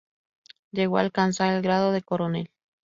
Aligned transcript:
Llegó 0.71 0.97
a 0.97 1.01
alcanzar 1.01 1.53
el 1.53 1.61
grado 1.61 1.91
de 1.91 2.01
Coronel. 2.01 2.49